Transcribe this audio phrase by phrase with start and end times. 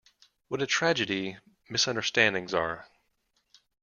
[0.47, 1.37] What a tragedy
[1.69, 2.87] misunderstandings are.